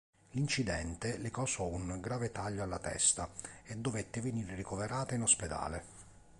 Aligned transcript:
L'incidente 0.31 1.17
le 1.19 1.29
causò 1.29 1.65
un 1.67 1.99
grave 2.01 2.31
taglio 2.31 2.63
alla 2.63 2.79
testa 2.79 3.29
e 3.65 3.75
dovette 3.77 4.19
venire 4.19 4.55
ricoverata 4.55 5.13
in 5.13 5.21
ospedale. 5.21 5.83